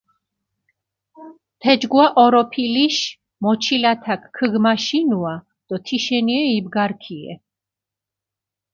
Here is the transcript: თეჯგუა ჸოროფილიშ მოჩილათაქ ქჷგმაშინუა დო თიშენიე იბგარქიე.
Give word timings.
თეჯგუა 1.61 2.05
ჸოროფილიშ 2.13 2.97
მოჩილათაქ 3.43 4.21
ქჷგმაშინუა 4.35 5.33
დო 5.67 5.75
თიშენიე 5.85 6.41
იბგარქიე. 6.57 7.33